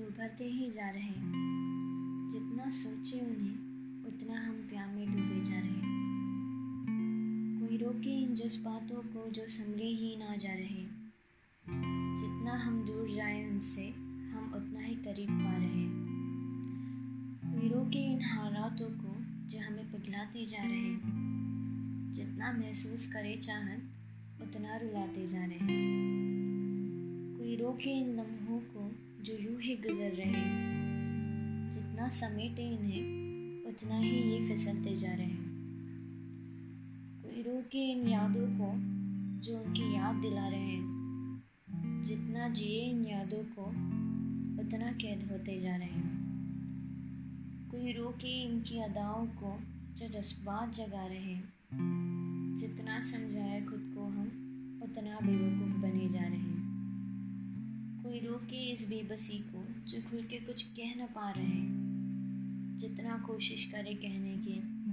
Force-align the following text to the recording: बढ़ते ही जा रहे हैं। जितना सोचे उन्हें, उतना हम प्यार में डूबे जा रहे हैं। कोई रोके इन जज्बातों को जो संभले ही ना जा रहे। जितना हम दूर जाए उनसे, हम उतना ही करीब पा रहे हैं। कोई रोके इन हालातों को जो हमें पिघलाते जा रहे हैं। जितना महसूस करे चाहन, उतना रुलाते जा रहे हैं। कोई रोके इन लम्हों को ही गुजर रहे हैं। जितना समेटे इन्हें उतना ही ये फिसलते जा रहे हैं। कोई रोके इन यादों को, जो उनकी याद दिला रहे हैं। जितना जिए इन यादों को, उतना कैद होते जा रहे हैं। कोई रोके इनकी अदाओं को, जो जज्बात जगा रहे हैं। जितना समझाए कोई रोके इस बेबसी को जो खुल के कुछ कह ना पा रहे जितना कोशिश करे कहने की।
बढ़ते 0.00 0.44
ही 0.44 0.70
जा 0.70 0.90
रहे 0.90 1.02
हैं। 1.02 1.32
जितना 2.32 2.68
सोचे 2.68 3.20
उन्हें, 3.20 3.54
उतना 4.06 4.46
हम 4.48 4.54
प्यार 4.54 4.88
में 4.88 5.06
डूबे 5.06 5.40
जा 5.42 5.60
रहे 5.60 5.70
हैं। 5.70 5.84
कोई 7.60 7.76
रोके 7.76 8.22
इन 8.22 8.34
जज्बातों 8.34 9.02
को 9.02 9.30
जो 9.30 9.46
संभले 9.46 9.84
ही 9.84 10.16
ना 10.16 10.36
जा 10.36 10.52
रहे। 10.52 10.86
जितना 12.16 12.50
हम 12.50 12.86
दूर 12.86 13.08
जाए 13.08 13.50
उनसे, 13.50 13.88
हम 14.30 14.52
उतना 14.54 14.80
ही 14.80 14.94
करीब 14.94 15.28
पा 15.30 15.56
रहे 15.56 15.66
हैं। 15.66 16.04
कोई 17.44 17.68
रोके 17.68 18.12
इन 18.12 18.22
हालातों 18.22 18.90
को 18.90 19.16
जो 19.48 19.58
हमें 19.58 19.92
पिघलाते 19.92 20.46
जा 20.46 20.62
रहे 20.62 20.78
हैं। 20.78 21.24
जितना 22.12 22.52
महसूस 22.52 23.06
करे 23.06 23.36
चाहन, 23.36 23.82
उतना 24.42 24.76
रुलाते 24.76 25.26
जा 25.26 25.44
रहे 25.44 25.58
हैं। 25.58 26.14
कोई 27.38 27.56
रोके 27.56 27.90
इन 27.90 28.16
लम्हों 28.16 28.60
को 28.60 29.13
ही 29.74 29.88
गुजर 29.88 30.10
रहे 30.10 30.26
हैं। 30.26 31.70
जितना 31.70 32.08
समेटे 32.08 32.68
इन्हें 32.68 33.00
उतना 33.64 33.98
ही 33.98 34.10
ये 34.10 34.48
फिसलते 34.48 34.96
जा 34.96 35.14
रहे 35.14 35.26
हैं। 35.26 35.46
कोई 37.22 37.42
रोके 37.42 37.92
इन 37.92 38.08
यादों 38.08 38.46
को, 38.46 38.72
जो 39.40 39.58
उनकी 39.58 39.94
याद 39.94 40.16
दिला 40.16 40.48
रहे 40.48 40.60
हैं। 40.60 41.44
जितना 42.02 42.48
जिए 42.48 42.90
इन 42.90 43.04
यादों 43.04 43.44
को, 43.44 43.62
उतना 44.62 44.92
कैद 44.92 45.30
होते 45.32 45.60
जा 45.60 45.76
रहे 45.76 45.88
हैं। 45.88 46.24
कोई 47.70 47.92
रोके 47.92 48.42
इनकी 48.42 48.78
अदाओं 48.78 49.26
को, 49.26 49.60
जो 49.96 50.08
जज्बात 50.08 50.72
जगा 50.72 51.06
रहे 51.06 51.34
हैं। 51.34 51.52
जितना 52.56 53.00
समझाए 53.00 53.33
कोई 58.14 58.26
रोके 58.26 58.56
इस 58.72 58.88
बेबसी 58.88 59.38
को 59.38 59.60
जो 59.86 60.00
खुल 60.10 60.22
के 60.22 60.36
कुछ 60.36 60.62
कह 60.62 60.94
ना 60.96 61.06
पा 61.06 61.30
रहे 61.30 62.76
जितना 62.78 63.18
कोशिश 63.18 63.64
करे 63.64 63.94
कहने 63.94 64.36
की। 64.36 64.83